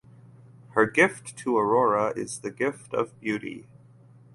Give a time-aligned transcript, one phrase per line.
[0.69, 3.67] Her gift to Aurora is the gift of beauty.